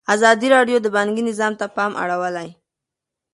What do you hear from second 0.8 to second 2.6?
د بانکي نظام ته پام اړولی.